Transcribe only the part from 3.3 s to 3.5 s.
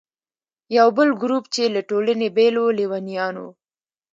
وو.